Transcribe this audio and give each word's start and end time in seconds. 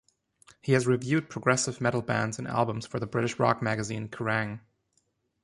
He 0.63 0.71
has 0.71 0.87
reviewed 0.87 1.29
progressive 1.29 1.79
metal 1.79 2.01
bands 2.01 2.39
and 2.39 2.47
albums 2.47 2.87
for 2.87 2.99
the 2.99 3.05
British 3.05 3.37
rock 3.37 3.61
magazine 3.61 4.09
Kerrang! 4.09 4.61